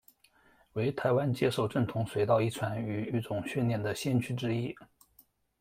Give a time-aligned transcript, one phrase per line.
[0.73, 4.75] 为台湾接受正统水稻遗传与育种训练的先驱之一。